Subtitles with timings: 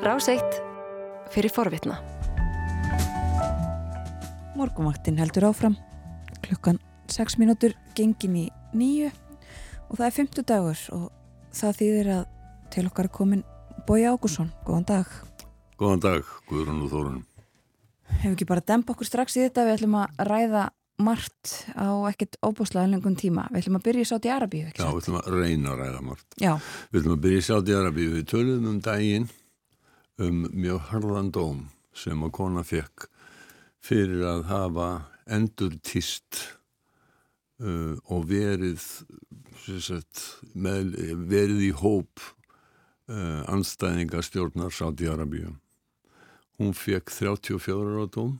[0.00, 0.62] Ráseitt
[1.28, 1.98] fyrir forvitna.
[4.56, 5.76] Morgumvaktin heldur áfram.
[6.40, 6.78] Klukkan
[7.12, 9.10] 6 mínútur gengin í nýju
[9.90, 11.04] og það er 50 dagur og
[11.52, 12.22] það þýðir að
[12.72, 13.44] til okkar er komin
[13.84, 14.48] Bói Ágússon.
[14.64, 15.10] Góðan dag.
[15.76, 17.20] Góðan dag, Guðrún og Þórun.
[18.22, 20.64] Hefur ekki bara dempa okkur strax í þetta, við ætlum að ræða
[21.00, 23.46] margt á ekkert óbúslega lengun tíma.
[23.52, 26.02] Við ætlum að byrja í Sáti Arabíu, ekki Já, við ætlum að reyna að ræða
[26.08, 26.26] margt.
[26.40, 26.52] Já,
[26.88, 28.10] Við ætlum að byrja í Sáti-Arabíu.
[28.16, 29.28] Við töluðum um daginn
[30.20, 31.60] um mjög harðan dóm
[31.96, 33.06] sem að kona fekk
[33.80, 34.88] fyrir að hafa
[35.30, 36.42] endur týst
[37.62, 38.82] uh, og verið,
[39.80, 40.92] sagt, með,
[41.30, 42.20] verið í hóp
[43.08, 45.54] uh, anstæðinga stjórnar Sáti-Arabíu.
[46.60, 48.34] Hún fekk 34 ára dóm.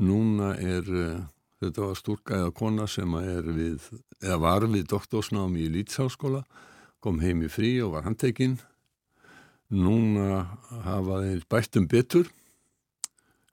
[0.00, 1.26] Núna er, uh,
[1.60, 3.12] þetta var stúrka eða kona sem
[3.52, 3.90] við,
[4.40, 6.46] var við doktorsnámi í Lýtsháskóla,
[7.04, 8.56] kom heim í frí og var handtekinn.
[9.74, 10.44] Núna
[10.84, 12.28] hafa þeir bættum betur,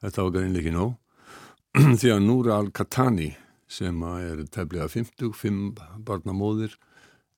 [0.03, 0.91] þetta var greinlega ekki nóg,
[1.99, 3.31] því að Núra Al-Katani
[3.73, 5.63] sem er tefnilega 50, 5
[6.05, 6.75] barnamóðir,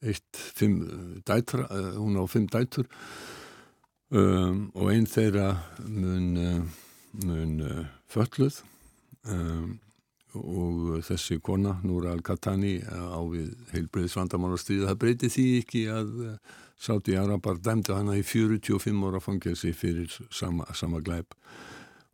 [0.03, 2.89] eitt, 5 dætra, uh, hún á 5 dætur
[4.11, 5.53] um, og einn þeirra
[5.87, 6.83] mun, uh,
[7.23, 7.81] mun uh,
[8.11, 8.59] fölluð
[9.31, 9.77] um,
[10.35, 16.09] og þessi kona, Núra Al-Katani á við heilbreyðis vandamálastíði, það breyti því ekki að
[16.75, 21.33] Sáti Arabar dæmdi hana í 45 ára fangelsi fyrir sama, sama glæp.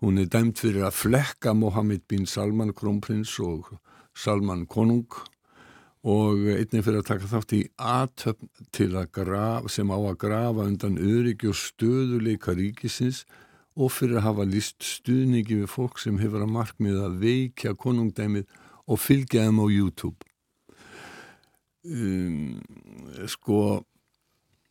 [0.01, 3.73] Hún er dæmt fyrir að flekka Mohammed bin Salman krónprins og
[4.17, 5.09] Salman konung
[6.01, 10.65] og einnig fyrir að taka þátt í aðtöfn til að grafa, sem á að grafa
[10.65, 13.25] undan öryggi og stöðuleika ríkisins
[13.77, 18.49] og fyrir að hafa list stuðningi við fólk sem hefur að markmið að veikja konungdæmið
[18.89, 20.27] og fylgja þeim á YouTube.
[21.85, 22.59] Um,
[23.29, 23.85] sko,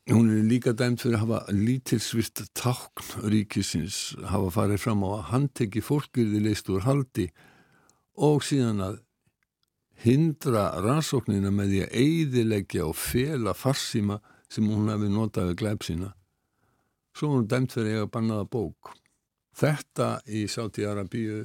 [0.09, 5.29] hún er líka dæmt fyrir að hafa lítilsvist tákn ríkisins, hafa farið fram á að
[5.35, 7.29] handteki fólkirði leist úr haldi
[8.17, 9.01] og síðan að
[10.01, 15.85] hindra rannsóknina með því að eidilegja og fela farsíma sem hún hefði notað við glæp
[15.87, 16.15] sína.
[17.15, 18.95] Svo hún dæmt fyrir að eiga bannaða bók.
[19.61, 21.43] Þetta í Sáti Arabíu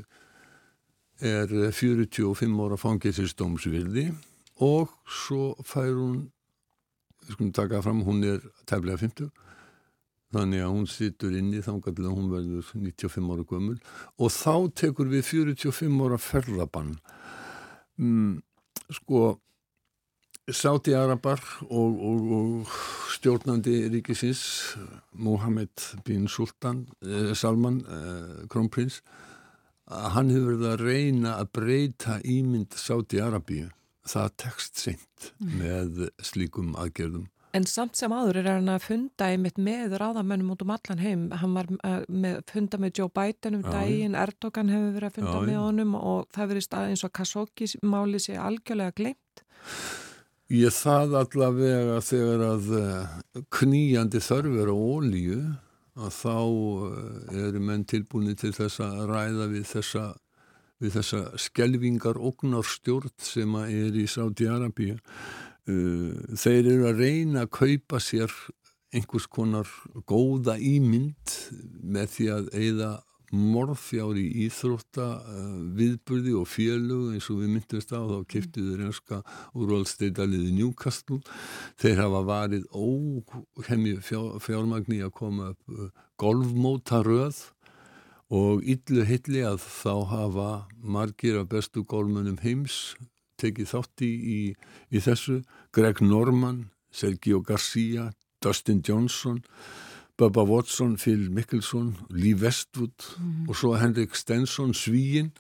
[1.20, 4.10] er 45 ára fangilsistómsvildi
[4.64, 6.20] og svo fær hún,
[7.32, 9.30] skulum taka fram, hún er tefnilega 50,
[10.36, 13.78] þannig að hún situr inni þangar til að hún verður 95 ára gömul
[14.20, 16.96] og þá tekur við 45 ára ferðabann.
[18.02, 18.42] Mm,
[19.00, 19.38] sko,
[20.46, 21.42] Sáti Arabar
[21.74, 22.74] og, og, og
[23.16, 24.76] stjórnandi ríkisins
[25.18, 25.72] Mohammed
[26.06, 29.00] bin Sultan eh, Salman, eh, krónprins
[29.90, 33.72] að hann hefur verið að reyna að breyta ímynd Sáti Arabíu
[34.10, 39.60] það tekst seint með slíkum aðgerðum En samt sem áður er hann að funda einmitt
[39.62, 41.22] með ráðamönnum út um allan heim.
[41.40, 43.70] Hann var uh, með, funda með Joe Biden um Já.
[43.78, 47.14] daginn, Erdogan hefur verið að funda Já, með honum og það verið stað eins og
[47.16, 49.46] Khashoggi máli sé algjörlega glemt.
[50.52, 53.16] Ég það allavega þegar að eh,
[53.56, 55.40] knýjandi þörfur á ólíu
[55.96, 60.10] að þá eh, eru menn tilbúinni til þess að ræða við þessa,
[60.86, 65.00] við þessa skelvingar ógnarstjórn sem er í Sáti-Arabíu.
[65.66, 68.34] Þeir eru að reyna að kaupa sér
[68.96, 69.70] einhvers konar
[70.08, 71.36] góða ímynd
[71.82, 72.92] með því að eigða
[73.36, 79.22] morðfjár í íþrótta uh, viðburði og félög eins og við myndumst á þá kiptuðu reynska
[79.58, 81.22] úrvaldsteitaliði Newcastle
[81.82, 85.90] þeir hafa varið óhemmi fjár, fjármagni að koma upp uh,
[86.22, 87.42] golfmótaröð
[88.34, 90.50] og illu hilli að þá hafa
[90.82, 92.96] margir af bestu golfmönnum heims
[93.42, 94.14] tekið þátt í,
[94.90, 95.42] í, þessu.
[95.76, 99.44] Greg Norman, Sergio Garcia Dustin Johnson
[100.18, 103.10] Bubba Watson, Phil Mickelson Lee Westwood
[103.50, 105.34] og svo Henrik Stenson, Svíin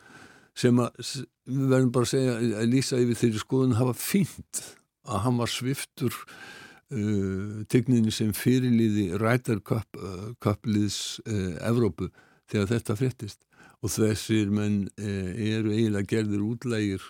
[0.56, 1.00] sem að,
[1.47, 4.62] við verðum bara að segja að lýsa yfir þeirri skoðun hafa fínt
[5.06, 12.09] að hann var sviftur uh, tegninni sem fyrirliði Ryder Cup, uh, uh, Evrópu
[12.51, 13.41] þegar þetta fréttist.
[13.83, 17.09] Og þessir menn uh, eru eiginlega gerðir útlægir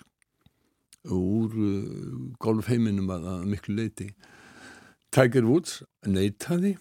[1.14, 4.10] úr uh, golfheiminum að, miklu leiti
[5.16, 6.76] Tiger Woods neitaði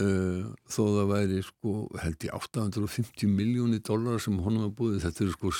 [0.00, 5.24] uh, þó það væri sko held ég 850 miljóni dólar sem honum var búið þetta
[5.26, 5.52] er sko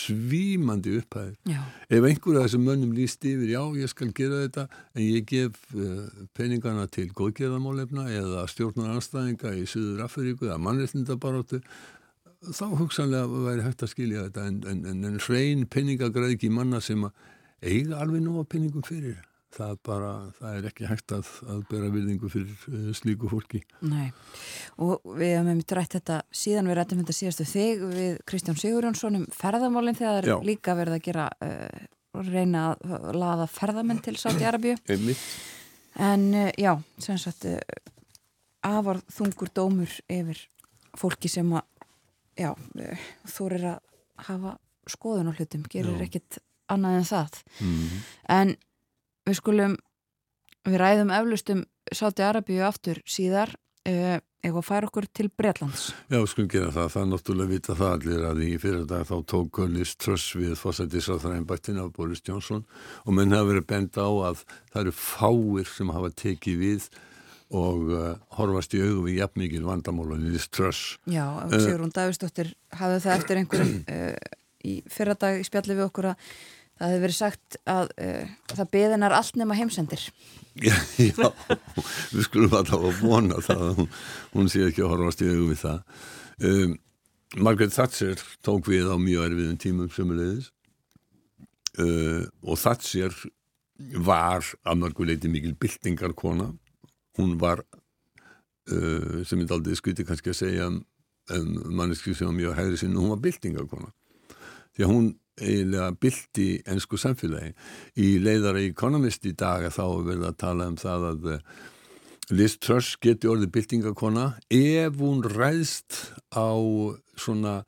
[0.00, 1.34] svímandi upphæðir.
[1.50, 1.60] Já.
[1.88, 6.06] ef einhverja þessum mönnum líst yfir já ég skal gera þetta en ég gef uh,
[6.36, 11.60] peningana til góðgerðamálefna eða stjórnar anstæðinga í Suður Afríku eða mannréttindabaróttu
[12.44, 17.06] þá hugsanlega væri hægt að skilja þetta en, en, en, en hrein peningagræðki manna sem
[17.64, 19.16] eiga alveg nóga peningum fyrir.
[19.16, 19.33] það
[19.86, 23.62] bara, það er ekki hægt að, að bera virðingu fyrir uh, slíku fólki.
[23.86, 24.08] Nei,
[24.82, 29.20] og við hefum einmitt rætt þetta síðan við rættum þetta síðastu þig við Kristján Sigurjónsson
[29.20, 31.84] um ferðamálinn þegar það er líka verið að gera uh,
[32.24, 34.76] reyna að laða ferðamenn til Sáti Arabíu.
[34.90, 35.24] Einmitt.
[36.02, 36.72] En uh, já,
[37.02, 37.60] sem sagt uh,
[38.64, 40.44] afar þungur dómur yfir
[40.98, 41.66] fólki sem að
[42.38, 42.50] já,
[43.30, 43.80] þú er að
[44.28, 44.58] hafa
[44.90, 46.04] skoðun á hlutum, gerir Já.
[46.06, 46.38] ekkit
[46.72, 47.40] annað en það.
[47.60, 47.98] Mm.
[48.34, 48.54] En
[49.28, 49.76] við skulum,
[50.68, 53.52] við ræðum eflustum Sáti Arabíu aftur síðar
[53.88, 55.86] uh, eða færa okkur til Bretlands.
[56.12, 56.90] Já, skulum gera það.
[56.92, 60.54] Það er náttúrulega vita það allir að í fyrir dag þá tók Liz Truss við
[60.60, 62.64] fósættisáþræðinbættin af Boris Johnson
[63.04, 66.88] og menn hafa verið bend á að það eru fáir sem hafa tekið við
[67.54, 70.96] og uh, horfast í augu við jafnmikil vandamál og Liz Truss.
[71.08, 74.34] Já, Sigrún Davistóttir hafði það eftir einhverjum uh,
[74.72, 76.28] í fyrradag í spjalli við okkur að
[76.78, 80.08] það hefði verið sagt að uh, það beðinar allt nema heimsendir.
[80.62, 81.28] Já, já,
[82.14, 83.92] við skulum að vona það að hún,
[84.34, 86.02] hún sé ekki að horfast í augu við það.
[86.44, 86.74] Um,
[87.34, 90.52] Margaret Thatcher tók við á mjög erfiðum tímum sömulegðis
[91.82, 93.14] uh, og Thatcher
[94.06, 96.52] var að mörguleiti mikil byltingarkona.
[97.18, 97.64] Hún var,
[98.70, 100.80] uh, sem ég aldrei skuti kannski að segja um,
[101.34, 103.90] um manneski sem var mjög hægri sinni, hún var byltingarkona.
[104.74, 107.54] Því að hún eiginlega bylti ennsku samfélagi.
[107.98, 111.40] Í leiðara Economist í dag þá er verið að tala um það að eh,
[112.32, 115.98] Liz Truss geti orðið byltingakona ef hún ræðst
[116.32, 116.56] á
[117.20, 117.58] svona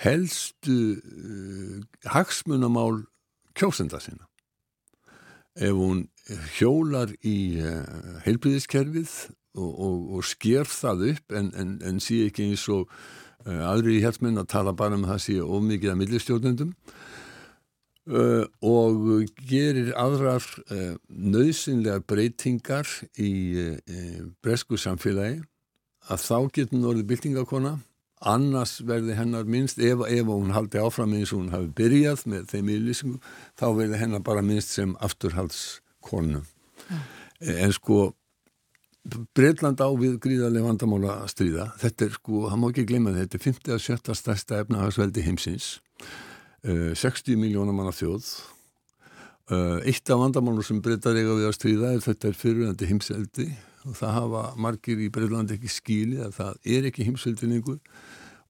[0.00, 1.76] helstu uh,
[2.10, 3.04] hagsmunamál
[3.54, 4.26] kjósenda sína.
[5.54, 6.08] Ef hún
[6.56, 7.84] hjólar í uh,
[8.24, 9.12] heilbriðiskerfið
[9.60, 12.90] og, og, og sker það upp en, en, en sé ekki eins og
[13.44, 16.74] aðri í hértmenn að tala bara um það sé ómikið að millistjórnendum.
[18.10, 20.42] Uh, og gerir aðrar
[20.72, 22.88] uh, nöðsynlegar breytingar
[23.20, 23.32] í
[24.42, 25.44] bresku samfélagi.
[26.10, 27.76] Að þá getur hún orðið byltingakona.
[28.20, 32.50] Annars verði hennar minnst ef, ef hún haldi áfram eins og hún hafi byrjað með
[32.50, 33.22] þeim yfirlýsingum
[33.56, 36.42] þá verði hennar bara minnst sem afturhaldskonu
[37.40, 38.10] en sko
[39.34, 41.66] Breitland á við gríðarlega vandamála að stríða.
[41.80, 45.24] Þetta er sko, það má ekki glemja þetta, þetta er 50 að 70 stærsta efnahagsveldi
[45.24, 45.68] heimsins,
[46.68, 48.28] uh, 60 miljónar manna þjóð.
[49.50, 53.48] Uh, eitt af vandamálum sem breytar eiga við að stríða er þetta er fyrirvændi heimseldi
[53.88, 57.80] og það hafa margir í Breitland ekki skilið að það er ekki heimseldi lengur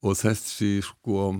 [0.05, 1.31] og þessi sko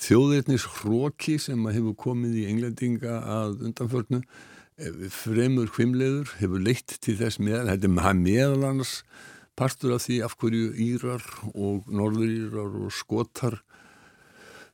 [0.00, 4.22] þjóðirnis hróki sem hefur komið í englendinga að undanförnu
[5.12, 8.94] fremur hvimleður hefur leitt til þess meðal, þetta er meðal annars
[9.58, 13.58] partur af því af hverju Írar og Norður-Írar og Skotar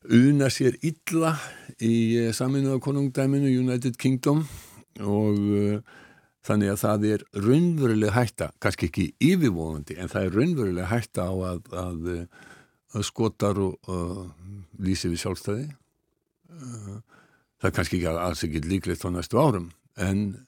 [0.07, 1.33] una sér illa
[1.83, 4.45] í saminuða konungdæminu United Kingdom.
[5.03, 5.97] Og uh,
[6.47, 11.35] þannig að það er raunveruleg hætta, kannski ekki yfirvóðandi en það er raunveruleg hætta á
[11.51, 12.07] að, að,
[12.95, 14.23] að Skotar og uh,
[14.79, 15.67] lýsi við sjálfstæði.
[16.55, 16.95] Uh,
[17.59, 20.47] það er kannski ekki alls ekki líklegt á næstu árum en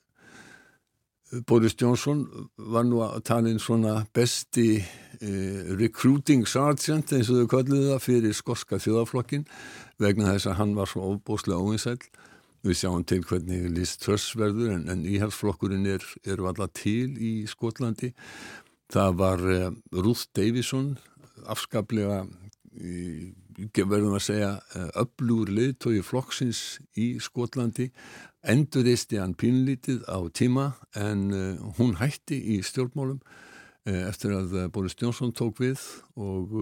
[1.47, 2.23] Boris Johnson
[2.56, 8.05] var nú að tala inn svona besti eh, recruiting sergeant eins og þau kalluðu það
[8.06, 9.45] fyrir skorska þjóðaflokkin
[10.00, 11.99] vegna þess að hann var svo óbúslega óvinsæl
[12.65, 17.33] við sjáum til hvernig Liz Truss verður en, en íhalsflokkurinn er, er alltaf til í
[17.50, 18.15] Skotlandi.
[18.89, 20.95] Það var eh, Ruth Davison
[21.49, 22.25] afskaplega
[22.81, 24.50] í verðum að segja
[24.99, 27.88] öflugur leiðtói flokksins í Skotlandi.
[28.49, 34.97] Enduristi hann pínlítið á tíma en uh, hún hætti í stjórnmálum uh, eftir að Boris
[34.99, 35.83] Johnson tók við
[36.15, 36.55] og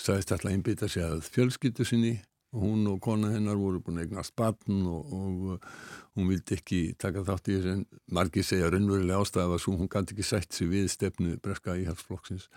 [0.00, 2.16] sagðist alltaf einbytta sig að fjölskyttu sinni.
[2.52, 5.62] Hún og kona hennar voru búin að eignast batn og, og
[6.18, 10.12] hún vildi ekki taka þátt í þessu en margir segja raunverulega ástæða að hún gæti
[10.12, 12.50] ekki sætt sig við stefnu breska íhalsflokksins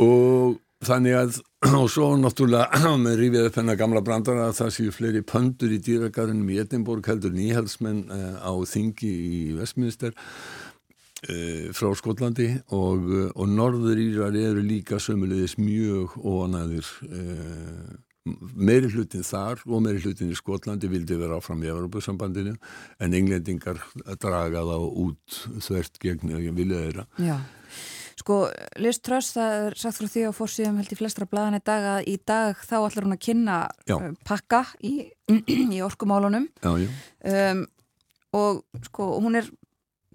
[0.00, 1.38] og Þannig að,
[1.80, 5.80] og svo náttúrulega með rífið upp hennar gamla brandara að það séu fleiri pöndur í
[5.84, 13.26] dýragarðinum í Edinborg heldur nýhalsmenn uh, á þingi í Vestminster uh, frá Skotlandi og, uh,
[13.36, 16.88] og norður írar eru líka sömulegis mjög óanæðir
[18.56, 22.56] meiri hlutin þar og meiri hlutin í Skotlandi vildi vera áfram í Európa-sambandinu
[23.00, 23.80] en englendingar
[24.20, 27.08] draga þá út þvert gegn vilja þeirra.
[27.20, 27.40] Já.
[28.20, 28.36] Sko,
[28.82, 31.86] Liz Truss, það er sagt frá því á fórsíðum held í flestra blaðan í dag
[31.94, 33.56] að í dag þá ætlar hún að kynna
[33.88, 33.96] já.
[34.28, 34.94] pakka í,
[35.76, 36.90] í orkumálunum já, já.
[37.24, 37.64] Um,
[38.36, 38.60] og
[38.90, 39.48] sko, hún er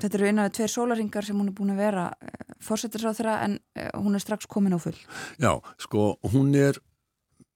[0.01, 3.39] þetta eru eina af tveir sólaringar sem hún er búin að vera uh, fórsettisráð þeirra
[3.47, 4.97] en uh, hún er strax komin á full
[5.41, 6.77] Já, sko, hún er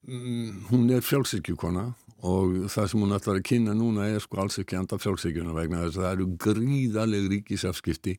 [0.07, 1.91] mm, hún er frjálsirkjúkona
[2.25, 5.85] og það sem hún ætlar að kynna núna er sko alls ekki anda frjálfsíkjuna vegna
[5.85, 8.17] þess að það eru gríðaleg ríkisafskipti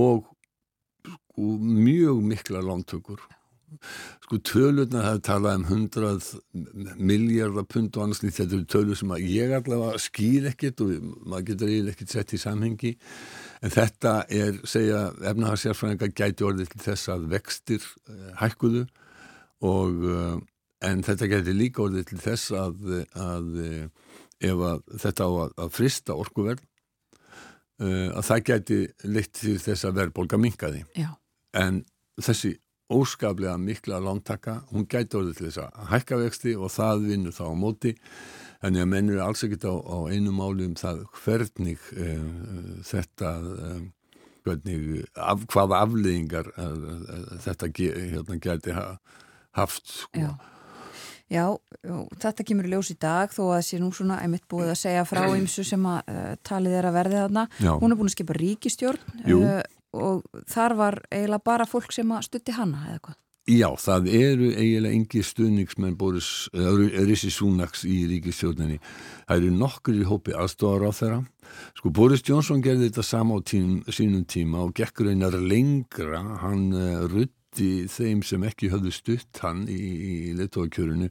[0.00, 0.24] og
[1.40, 3.20] sko, mjög mikla lántökur.
[4.24, 6.28] Sko tölurna það talað um hundrað
[6.98, 10.90] miljardar pund og annars þetta eru tölur sem ég allavega skýr ekkit og
[11.22, 12.96] maður getur eiginlega ekkit sett í samhengi.
[13.62, 18.86] En þetta er, segja efnahagsjárfræðingar gæti orðið til þess að vextir uh, hækkuðu
[19.70, 20.34] og uh,
[20.82, 24.18] en þetta gæti líka orðið til þess að, að uh,
[24.50, 26.66] ef að þetta á að, að frista orkuverð
[27.80, 28.76] að það gæti
[29.08, 30.82] litt til þess að verðbólka minkaði
[31.56, 31.84] en
[32.20, 32.56] þessi
[32.90, 37.44] óskaplega mikla lántaka, hún gæti orðið til þess að hækka vexti og það vinnur þá
[37.46, 37.94] á móti,
[38.66, 42.24] en ég mennur alls ekkit á, á einu máli um það hvernig eh,
[42.90, 43.82] þetta eh,
[44.44, 46.88] hvernig, af, hvaða afleðingar eh,
[47.46, 48.86] þetta hérna, gæti ha,
[49.56, 50.24] haft sko.
[50.26, 50.32] Já.
[51.30, 51.44] Já,
[52.18, 55.20] þetta kemur ljós í dag þó að sé nú svona einmitt búið að segja frá
[55.38, 57.44] ymsu sem að uh, talið er að verði þarna.
[57.62, 57.70] Já.
[57.78, 59.60] Hún er búin að skipa ríkistjórn uh,
[59.96, 63.18] og þar var eiginlega bara fólk sem að stutti hana eða hvað?
[63.50, 68.76] Já, það eru eiginlega engi stuðningsmenn Boris Rissi Súnaks í ríkistjórninni.
[69.26, 71.18] Það eru nokkur í hópi aðstofar á þeirra.
[71.80, 76.20] Sko Boris Johnson gerði þetta sama á tím, sínum tíma og gekkur einar lengra.
[76.44, 81.10] Hann uh, rutti þeim sem ekki höfðu stutt hann í, í letóakjörunu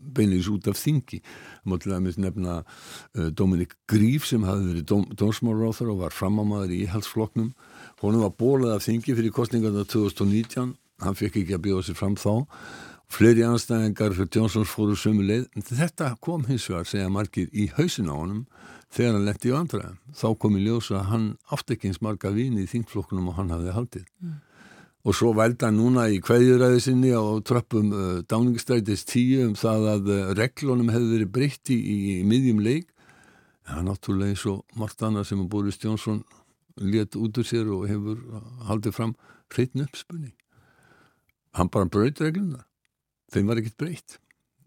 [0.00, 1.20] beinlegs út af þingi.
[1.68, 6.84] Mátti að nefna uh, Dominik Gríf sem hafði verið dóm, dómsmálráþur og var framámaður í
[6.86, 7.52] íhaldsfloknum.
[8.00, 10.74] Hún var bólað af þingi fyrir kostningarna 2019.
[11.04, 12.46] Hann fekk ekki að bjóða sér fram þá.
[13.10, 15.48] Fleiri anstæðingar fyrir Jónsons fóru sömu leið.
[15.56, 18.44] En þetta kom hins vegar, segja margir, í hausin á honum
[18.90, 19.94] þegar hann letti í andra.
[20.16, 23.52] Þá kom í ljósa að hann átt ekki eins marga vini í þingflokkunum og hann
[23.54, 24.06] hafði haldið.
[24.24, 24.38] Mm
[25.04, 30.10] og svo velda núna í kveðjuræði sinni á tröppum uh, dáningstrætis tíu um það að
[30.12, 32.90] uh, reglunum hefði verið breytti í, í, miðjum leik
[33.68, 36.20] en er náttúrulega eins og margt annað sem að Boris Jónsson
[36.76, 38.20] let út úr sér og hefur
[38.68, 39.14] haldið fram
[39.50, 40.34] hreitn uppspunni
[41.58, 42.64] hann bara breyt regluna
[43.34, 44.18] þeim var ekkert breytt.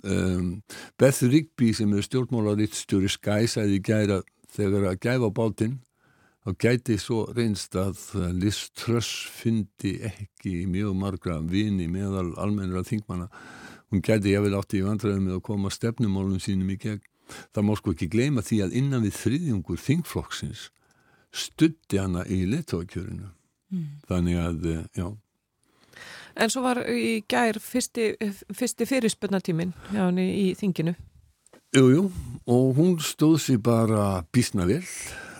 [0.03, 0.61] Um,
[0.99, 4.19] Beth Rigby sem er stjórnmálaritt stjóri skæsaði í gæra
[4.53, 5.77] þegar að gæfa bátinn
[6.43, 8.01] þá gæti svo reynst að
[8.35, 13.29] Liz Truss fyndi ekki mjög margra vini meðal almennir að þingmanna.
[13.91, 17.03] Hún gæti ég vel átti í vandræðum með að koma stefnumálum sínum í gegn.
[17.55, 20.67] Það má sko ekki gleyma því að innan við þriðjungur þingflokksins
[21.33, 23.29] stutti hana í letóakjörinu
[23.73, 23.87] mm.
[24.09, 25.07] þannig að, eh, já.
[26.33, 28.13] En svo var í gær fyrsti,
[28.53, 30.95] fyrsti fyrirspunnatímin hjá henni í þinginu.
[31.73, 32.07] Jújú, jú,
[32.53, 34.83] og hún stóð sér bara bísna vel.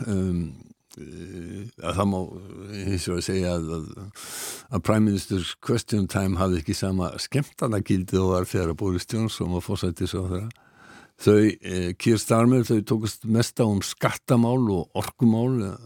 [0.09, 0.53] Um,
[0.93, 2.17] Eh, að það má
[2.77, 3.85] eins og að segja að, að,
[4.77, 9.09] að Prime Minister's Question Time hafði ekki sama skemmtana gildi og var þegar að Boris
[9.09, 10.43] Johnson var fórsættis á þeirra
[11.22, 15.77] þau, eh, Keir Starmer þau tókast mest á um skattamál og orkumál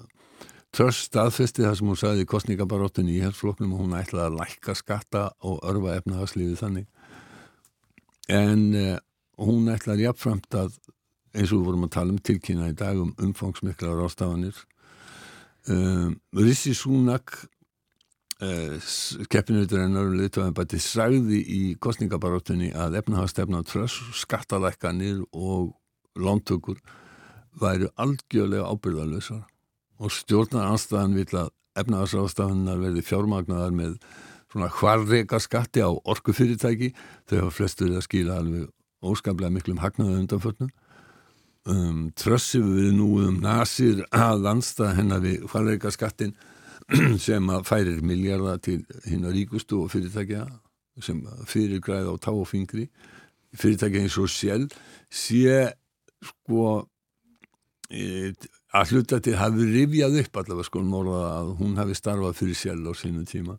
[0.76, 4.76] Truss staðfesti það sem hún sagði í kostningabaróttunni í hersfloknum og hún ætlaði að lækka
[4.78, 6.88] skatta og örfa efnahagslífið þannig.
[8.30, 8.98] En eh,
[9.42, 10.76] hún ætlaði jafnframt að
[11.34, 14.66] eins og við vorum að tala um tilkynna í dag um umfangsmiklar ástafanir
[15.68, 17.50] Um, Rissi Súnak
[18.38, 25.74] keppinautur en öru liðtöðanbætti sagði í kostningabaróttunni að efnahagstefna tröss, skattalækkanir og
[26.18, 26.78] lántökur
[27.58, 29.44] væru algjörlega ábyrðalösar
[29.98, 33.98] og stjórnar anstæðan vil að efnahagsráðstafannar verði fjármagnar með
[34.52, 36.94] svona hvarreika skatti á orkufyrirtæki.
[37.30, 38.70] Þau hafa flestur að skila alveg
[39.06, 40.70] óskaplega miklum hagnaðu undanförnum
[41.70, 46.36] um, trössi við nú um nasir að landsta hennar við hvalreika skattin
[47.28, 50.46] sem að færir miljardar til hinn að ríkustu og fyrirtækja
[51.04, 52.88] sem fyrir græða á tá og fingri.
[53.58, 54.78] Fyrirtækja eins og sjálf
[55.14, 55.74] sé
[56.24, 56.88] sko
[57.92, 58.32] e,
[58.74, 60.84] að hluta til hafi rifjað upp allavega sko
[61.18, 63.58] að hún hafi starfað fyrir sjálf á sinu tíma.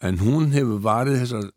[0.00, 1.50] En hún hefur varið þessar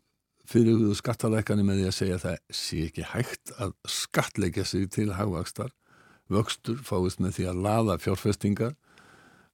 [0.50, 5.08] fyrirhuguðu skattalækani með því að segja að það sé ekki hægt að skattleika sig til
[5.16, 5.72] hagvakstar
[6.32, 8.74] vöxtur fáist með því að laða fjárfestingar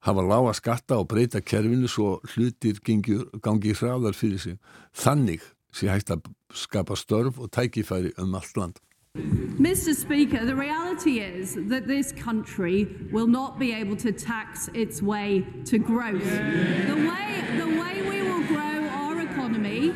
[0.00, 4.58] hafa lága skatta og breyta kerfinu svo hlutir gengi, gangi hraðar fyrir sig
[4.96, 5.42] þannig
[5.72, 8.80] sé hægt að skapa störf og tækifæri um allt land
[9.14, 9.92] Mr.
[9.92, 15.44] Speaker, the reality is that this country will not be able to tax its way
[15.64, 16.24] to growth.
[16.24, 19.92] The way, the way we will grow our economy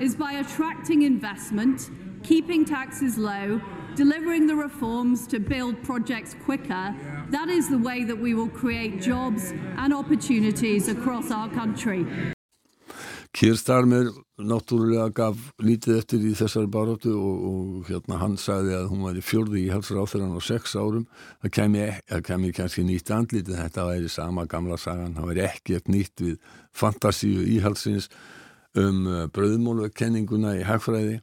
[0.00, 1.90] is by attracting investment,
[2.24, 3.60] keeping taxes low,
[3.94, 6.92] delivering the reforms to build projects quicker.
[7.30, 12.06] That is the way that we will create jobs and opportunities across our country.
[13.34, 19.02] Kirstarmer náttúrulega gaf lítið eftir í þessari baróttu og, og hérna hann sagði að hún
[19.08, 21.04] var í fjörði í halsráþurann á sex árum.
[21.42, 25.18] Það kemi, það kemi kannski nýtt andlítið þetta væri sama gamla sagan.
[25.18, 26.38] Það væri ekkert nýtt við
[26.72, 28.06] fantasíu íhalsins
[28.78, 31.18] um uh, bröðmólvekenninguna í hagfræði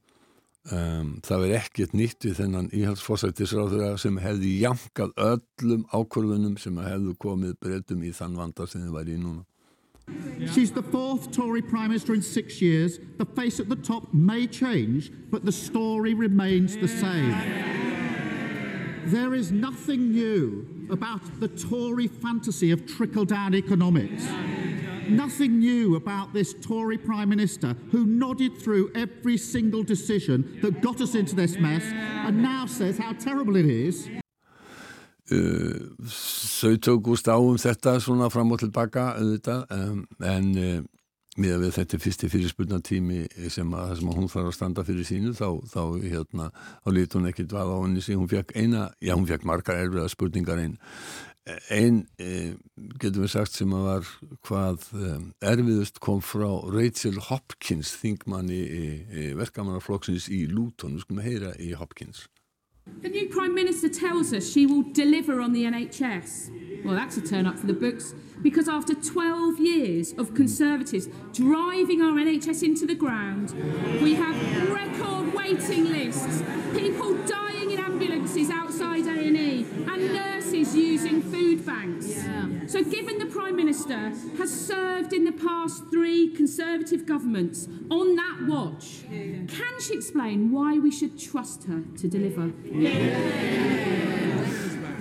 [0.71, 7.15] um, það væri ekkert nýtt við þennan íhalsforsættisráþura sem hefði jankað öllum ákvörðunum sem hefðu
[7.19, 9.43] komið breytum í þann vandar sem þið væri í núna
[10.51, 12.99] She's the fourth Tory Prime Minister in six years.
[13.17, 17.31] The face at the top may change, but the story remains the same.
[19.05, 24.27] There is nothing new about the Tory fantasy of trickle down economics.
[25.09, 31.01] Nothing new about this Tory Prime Minister who nodded through every single decision that got
[31.01, 34.09] us into this mess and now says how terrible it is.
[36.63, 39.15] þau tókust á um þetta svona fram og tilbaka
[39.71, 40.83] um, en uh,
[41.39, 45.07] með að við þetta fyrsti fyrirspurnatími sem að, sem að hún þarf að standa fyrir
[45.07, 46.49] sínu þá, þá hérna,
[46.83, 49.79] þá lít hún ekkit vað á henni síðan hún fekk eina, já hún fekk margar
[49.81, 50.77] erfiða spurningar einn
[51.73, 52.53] einn e,
[53.01, 54.11] getum við sagt sem að var
[54.47, 55.09] hvað e,
[55.47, 61.73] erfiðust kom frá Rachel Hopkins þingmanni í, í verkamannarflokksins í Luton, við skulum heyra í
[61.79, 62.27] Hopkins.
[63.01, 66.83] The new Prime Minister tells us she will deliver on the NHS.
[66.83, 72.01] Well, that's a turn up for the books because after 12 years of Conservatives driving
[72.01, 73.53] our NHS into the ground,
[74.01, 74.35] we have
[74.69, 80.01] record waiting lists, people dying in ambulances outside A&E, and
[81.13, 82.07] using food banks.
[82.07, 82.67] Yeah.
[82.67, 88.37] So given the Prime Minister has served in the past three Conservative governments on that
[88.47, 89.45] watch, yeah.
[89.47, 92.51] can she explain why we should trust her to deliver?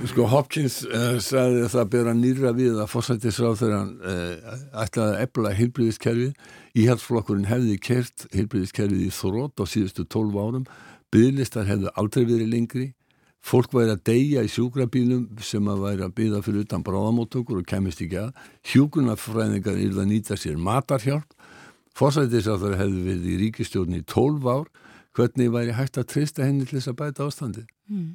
[0.02, 5.12] Sko Hopkins uh, sagði að það bera nýra við að fórsættisráð þegar hann uh, ætlaði
[5.12, 6.32] að ebla heilbríðiskerfið.
[6.82, 10.66] Íhalsflokkurinn hefði kert heilbríðiskerfið í þrótt á síðustu 12 árum.
[11.14, 12.88] Byðlistar hefði aldrei verið lengri.
[13.42, 17.66] Fólk væri að deyja í sjúkrabílum sem að væri að byða fyrir utan bráðamóttökur og
[17.66, 18.36] kemist ekki að.
[18.70, 21.34] Hjúkunarfræðingar er að nýta sér matarhjálp.
[21.98, 24.68] Fórsættisráð þegar hefði verið í ríkistjórn í 12 ár.
[25.12, 27.64] Hvernig væri hægt að treysta henni til þess að bæta ástandi?
[27.90, 28.12] Mm.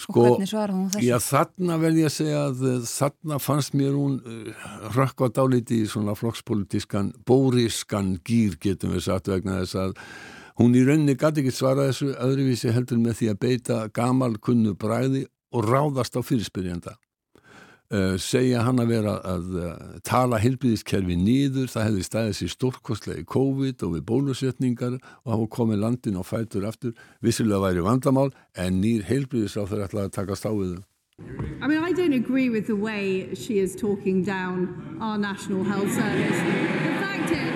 [0.00, 1.06] Sko, og hvernig svarði hún þessu?
[1.08, 5.80] Já, þarna verði ég að segja að eh, þarna fannst mér hún uh, rökkva dáliti
[5.82, 9.96] í svona flokkspolitískan, bóriskan gýr getum við sagt vegna þess að
[10.60, 14.74] hún í rauninni gæti ekki svara þessu öðruvísi heldur með því að beita gamal kunnu
[14.76, 15.24] bræði
[15.56, 16.98] og ráðast á fyrirspyrjanda.
[17.90, 19.70] Uh, segja hann að vera að uh,
[20.06, 22.04] tala heilbíðiskerfi nýður, það hefði
[22.52, 26.94] stórkostlega í COVID og við bólusetningar og hafa komið landin og fætur aftur,
[27.24, 29.08] vissilega væri vandamál en nýr
[29.72, 30.78] þeirra ætlaði að taka stáðið
[31.60, 35.92] I mean, I don't agree with the way she is talking down our National Health
[35.92, 36.38] Service.
[36.38, 37.49] The fact is,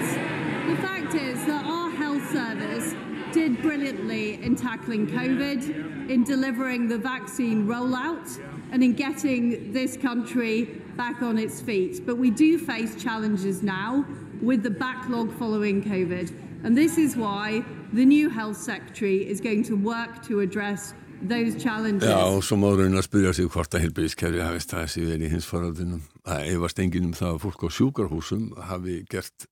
[3.65, 8.29] brilliantly in tackling COVID, in delivering the vaccine rollout,
[8.73, 10.57] and in getting this country
[10.97, 12.05] back on its feet.
[12.07, 14.05] But we do face challenges now
[14.43, 16.29] with the backlog following COVID.
[16.65, 21.55] And this is why the new health secretary is going to work to address those
[21.63, 22.09] challenges.
[22.09, 25.33] Já, og svo máurinn að spyrja sig hvort að helbæðiskerfi hafi staðið sér verið í
[25.33, 26.05] hins faraldinum.
[26.27, 29.49] Það efast enginn um það að fólk á sjúkarhúsum hafi gert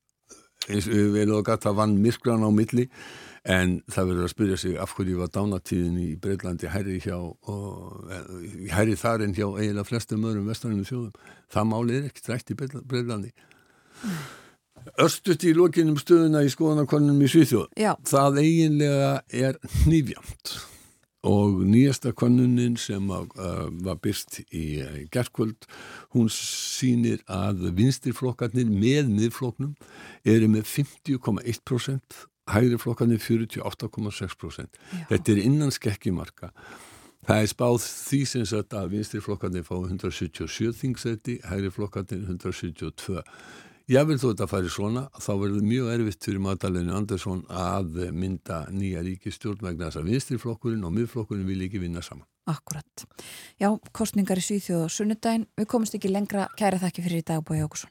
[0.68, 2.88] eins og við erum að gata vann myrkran á milli
[3.42, 7.16] en það verður að spyrja sig af hverju var dánatíðin í Breitlandi hæri hjá
[8.70, 11.16] hæri þar en hjá eiginlega flestum öðrum vestaninu þjóðum?
[11.50, 13.32] Það máli er ekki drætt í Breitlandi
[14.98, 17.70] Örstut í lokinum stöðuna í skoðanakonunum í Svíþjóð.
[17.78, 17.94] Já.
[18.06, 20.54] það eiginlega er nýfjamt.
[21.22, 25.68] Og nýjasta konunin sem að, uh, var byrst í uh, gerðkvöld,
[26.16, 29.76] hún sínir að vinstirflokkarnir með miðfloknum
[30.26, 34.80] eru með 50,1% hægri flokkarnir 48,6%.
[35.10, 36.52] Þetta er innan skekkimarka.
[37.22, 43.22] Það er spáð því sem sagt að vinstri flokkarnir fá 177 þingsæti, hægri flokkarnir 172.
[43.90, 48.62] Ég vil þó þetta færi svona, þá verður mjög erfitt fyrir Magdalenu Andersson að mynda
[48.74, 52.26] nýja ríkistjórn vegna þess að vinstri flokkurinn og miðflokkurinn vil ekki vinna saman.
[52.50, 53.06] Akkurat.
[53.62, 55.48] Já, kostningar í Svíþjóð og Sunnudaginn.
[55.58, 56.48] Við komumst ekki lengra.
[56.58, 57.90] Kæra þakki fyrir í dag, Bói Jókusson.